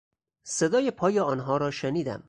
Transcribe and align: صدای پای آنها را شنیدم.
صدای 0.43 0.91
پای 0.91 1.19
آنها 1.19 1.57
را 1.57 1.71
شنیدم. 1.71 2.19